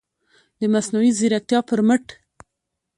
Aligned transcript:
د 0.59 0.61
مصنوعي 0.73 1.11
ځیرکتیا 1.17 1.59
پر 1.69 1.79
مټ 1.87 2.05